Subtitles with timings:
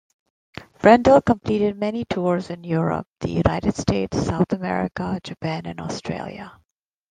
[0.79, 6.59] Brendel completed many tours in Europe, the United States, South America, Japan and Australia.